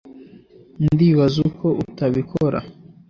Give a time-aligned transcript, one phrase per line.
[0.85, 2.59] ndibaza uko atabikora